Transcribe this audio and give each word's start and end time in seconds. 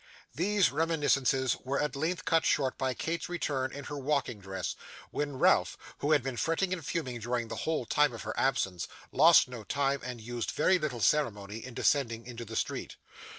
These 0.33 0.71
reminiscences 0.71 1.55
were 1.63 1.79
at 1.79 1.95
length 1.95 2.25
cut 2.25 2.43
short 2.43 2.75
by 2.75 2.95
Kate's 2.95 3.29
return 3.29 3.71
in 3.71 3.83
her 3.83 3.99
walking 3.99 4.39
dress, 4.39 4.75
when 5.11 5.37
Ralph, 5.37 5.77
who 5.99 6.11
had 6.11 6.23
been 6.23 6.37
fretting 6.37 6.73
and 6.73 6.83
fuming 6.83 7.19
during 7.19 7.49
the 7.49 7.55
whole 7.69 7.85
time 7.85 8.11
of 8.11 8.23
her 8.23 8.33
absence, 8.35 8.87
lost 9.11 9.47
no 9.47 9.63
time, 9.63 9.99
and 10.03 10.19
used 10.19 10.49
very 10.49 10.79
little 10.79 11.01
ceremony, 11.01 11.63
in 11.63 11.75
descending 11.75 12.25
into 12.25 12.43
the 12.45 12.55
street. 12.55 12.95